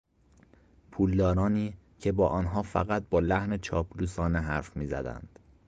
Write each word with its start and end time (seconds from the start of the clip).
پولدارانی 0.91 1.73
که 1.99 2.11
با 2.11 2.27
آنها 2.27 2.61
فقط 2.63 3.03
با 3.09 3.19
لحن 3.19 3.57
چاپلوسانه 3.57 4.39
حرف 4.39 4.77
میزدند 4.77 5.39